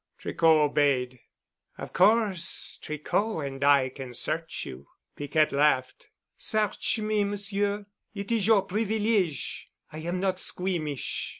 [0.17, 1.19] Tricot obeyed.
[1.77, 6.09] "Of course Tricot and I can search you." Piquette laughed.
[6.39, 7.85] "Search me, Monsieur.
[8.15, 9.69] It is your privilege.
[9.91, 11.29] I am not squeamish."